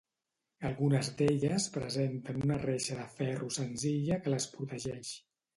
Algunes 0.69 1.09
d’elles 1.19 1.67
presenten 1.75 2.41
una 2.47 2.59
reixa 2.63 2.99
de 3.03 3.07
ferro 3.21 3.53
senzilla 3.61 4.21
que 4.25 4.35
les 4.37 4.53
protegeix. 4.57 5.17